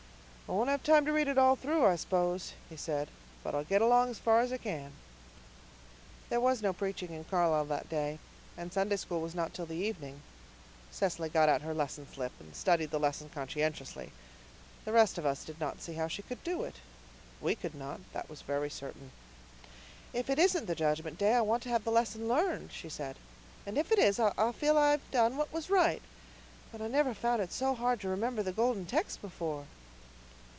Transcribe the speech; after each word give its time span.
"I 0.49 0.53
won't 0.53 0.69
have 0.69 0.83
time 0.83 1.05
to 1.05 1.13
read 1.13 1.29
it 1.29 1.37
all 1.37 1.55
through, 1.55 1.85
I 1.85 1.95
s'pose," 1.95 2.51
he 2.67 2.75
said, 2.75 3.07
"but 3.41 3.55
I'll 3.55 3.63
get 3.63 3.81
along 3.81 4.09
as 4.09 4.19
far 4.19 4.41
as 4.41 4.51
I 4.51 4.57
can." 4.57 4.91
There 6.27 6.41
was 6.41 6.61
no 6.61 6.73
preaching 6.73 7.11
in 7.11 7.23
Carlisle 7.23 7.63
that 7.67 7.87
day, 7.87 8.19
and 8.57 8.73
Sunday 8.73 8.97
School 8.97 9.21
was 9.21 9.33
not 9.33 9.53
till 9.53 9.65
the 9.65 9.77
evening. 9.77 10.21
Cecily 10.91 11.29
got 11.29 11.47
out 11.47 11.61
her 11.61 11.73
Lesson 11.73 12.05
Slip 12.11 12.33
and 12.41 12.53
studied 12.53 12.91
the 12.91 12.99
lesson 12.99 13.29
conscientiously. 13.29 14.11
The 14.83 14.91
rest 14.91 15.17
of 15.17 15.25
us 15.25 15.45
did 15.45 15.57
not 15.57 15.79
see 15.81 15.93
how 15.93 16.09
she 16.09 16.21
could 16.21 16.43
do 16.43 16.63
it. 16.63 16.75
We 17.39 17.55
could 17.55 17.73
not, 17.73 18.01
that 18.11 18.29
was 18.29 18.41
very 18.41 18.69
certain. 18.69 19.13
"If 20.11 20.29
it 20.29 20.37
isn't 20.37 20.65
the 20.65 20.75
Judgment 20.75 21.17
Day, 21.17 21.33
I 21.33 21.39
want 21.39 21.63
to 21.63 21.69
have 21.69 21.85
the 21.85 21.91
lesson 21.91 22.27
learned," 22.27 22.73
she 22.73 22.89
said, 22.89 23.15
"and 23.65 23.77
if 23.77 23.89
it 23.89 23.99
is 23.99 24.19
I'll 24.19 24.51
feel 24.51 24.77
I've 24.77 25.09
done 25.11 25.37
what 25.37 25.53
was 25.53 25.69
right. 25.69 26.01
But 26.73 26.81
I 26.81 26.89
never 26.89 27.13
found 27.13 27.41
it 27.41 27.53
so 27.53 27.73
hard 27.73 28.01
to 28.01 28.09
remember 28.09 28.43
the 28.43 28.51
Golden 28.51 28.85
Text 28.85 29.21
before." 29.21 29.65